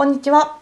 [0.00, 0.56] こんにちは。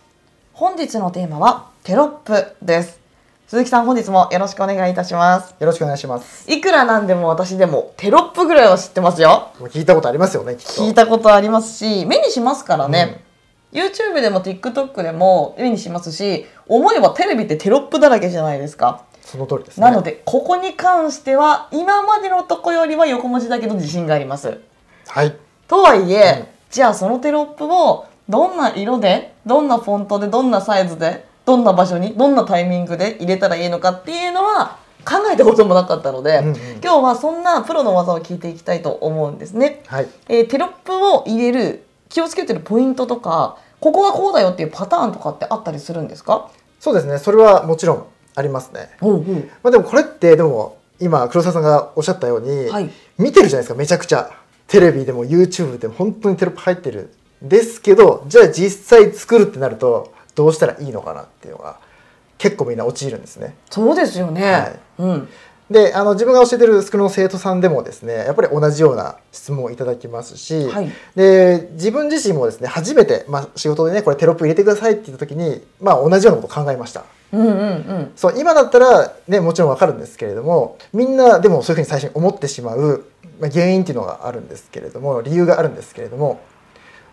[0.52, 2.98] 本日のテーマはテロップです。
[3.46, 5.54] 鈴木さん、本日もよろしくお願いいたします。
[5.60, 6.52] よろしくお願いします。
[6.52, 9.52] いくらなんでも私でもテロップぐらいは知ってますよ。
[9.60, 10.54] 聞いたことありますよね。
[10.54, 13.22] 聞いたことありますし、目にしますからね。
[13.70, 19.04] YouTube でも TikTok でも目にしますし、思えばテレビってテロップだらけじゃないですか。
[19.22, 19.86] その通りですね。
[19.86, 24.58] なので、ここに関しては今までのとこよりは横文字だけど自信があります。
[25.06, 25.36] はい。
[25.68, 39.82] とはいえ、うんじゃあそのテロップをどんな色でどんなフォントでどんなサイズでどんな場所にどんなタイミングで入れたらいいのかっていうのは考えたこともなかったので、うんうん今日はそんなプロの技を聞いていきたいと思うんですね。
[39.86, 40.08] はい。
[40.28, 46.50] えーテロップを入れる気をつけてるポイントとかここはこうだよっていうパターンとかってあったりするんですか？
[46.80, 47.18] そうですね。
[47.18, 48.90] それはもちろんありますね。
[49.00, 54.30] ほうほまあでもこれって、でも今、黒沢さんがおっしゃったように、はい見てるじゃないですか、めちゃくちゃ。
[54.68, 57.12] テレビでも YouTube でも本当にテロップ入ってる。
[57.42, 61.78] ですけど、じゃあ実際作るってなると、どうしたらいいのかなっていうのが、
[62.38, 63.56] 結構みんな陥るんですね。
[63.70, 64.52] そうですよね。
[64.52, 65.28] はいうん。
[65.70, 78.12] であの自分が教えてるスクールの生徒さんでもですねやっぱり同じような質問をいただきますし、はいで自分自身もですね初めて、まあ、仕事でねこれテロップ入れてくださいって言った時に、まあ、同じようなことを考えましたうんうんうん。
[78.16, 83.04] そう今だったら、ね、もちろんわかるんですけれどもみんなでもそういうふうに最初に思ってしまう、
[83.38, 86.40] まあ、原因っていうのがあるんですけれども理由があるんですけれども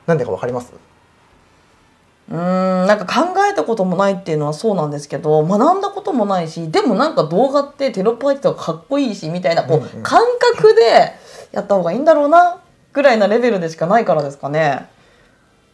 [0.07, 0.71] なんでかわかります？
[2.29, 11.13] うーんなんか考えたこともないっていうのはそうなんですけど学んだこともないしでもなんか動画ってテロップ入ってたかっこいいしみたいなこう、感覚で
[11.51, 12.61] やった方がいいんだろうな
[12.93, 14.87] ぐらいなレベルでしかないからですかね。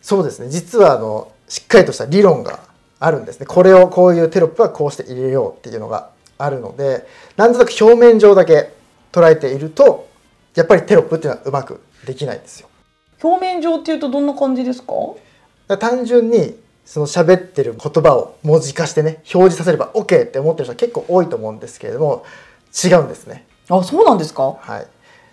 [0.02, 0.50] そうですね。
[0.50, 2.60] 実はあのしっかりとした理論が
[3.00, 3.46] あるんですね。
[3.46, 7.06] これをこういうテロップはこうして入れようっていうのがあるので
[7.38, 8.74] なんとなく表面上だけ
[9.12, 10.10] 捉えていると
[10.56, 12.68] やっぱりテロップっていうのはうまくできないんですよ
[13.24, 14.94] 表面上っていうとどんな感じですか？
[15.78, 22.26] 単純にその喋ってる言葉を文字化してね表示させれば OK って思ってる人は結構多いと思うんですけれども
[22.84, 23.46] 違うんですね。
[23.70, 24.58] あそうなんですか？
[24.60, 24.88] はい、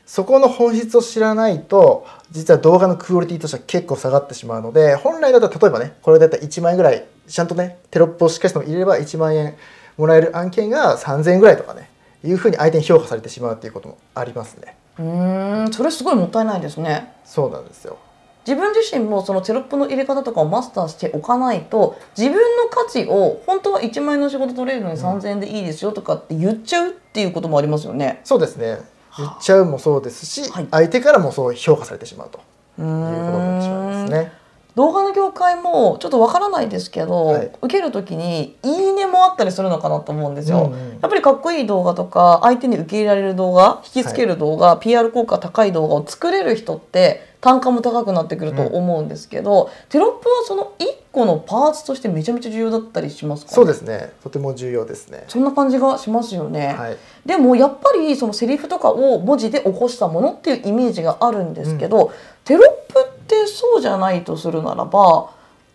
[0.06, 9.56] そこの本質を知らないと実は動画のクオリティとしては結構下がってしまうので本来だったら例えばねこれだったら1万円ぐらいちゃんとねテロップをしっかりと入れれば1万円
[9.96, 11.90] もらえる案件が3000円ぐらいとかね
[12.24, 14.76] いうふうに相手に評価されてしまうっていうこともありますね。
[14.98, 17.12] うーんそれすごいもったいないですね。
[17.24, 17.98] そうなんですよ。
[18.46, 28.22] 自分自身もそのテロップの入れ方とかをマスターしておかないと自分の価値を本当は1万円の仕事取れるのに3000円でいいですよとかって言っちゃうっていうこともありますよね。
[28.24, 28.78] そうですね。
[29.18, 30.68] 言っちゃうもそうですし、はい。
[30.70, 32.40] 相手からもそう評価されてしまうと
[32.78, 34.32] ういうことになってしまいますね
[34.78, 37.50] 動画の業界もちょっとわからないですけど、はい。
[37.62, 40.58] 受ける時に「いいね」もあったりするのかなと思うんですよ。
[40.58, 40.90] うんうん。
[41.00, 54.12] やっぱりかっこいい動画とか相手に受け入れられる動画引きつける動画、PR 効果高い動画を作れる人って単価も高くなってくると思うんですけど、テロップはその1個のパーツとしてめちゃめちゃ重要だったりしますか、ね、そうですね。
[54.22, 55.24] とても重要ですね。
[55.26, 56.76] そんな感じがしますよね。
[56.78, 56.96] はい。
[57.26, 62.12] でもやっぱりそのセリフとかを文字で起こしたものっていうイメージがあるんですけど、
[62.44, 65.30] テロップってそうじゃないとするならば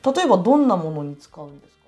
[0.06, 1.83] 例えばどんなものに使うんですか？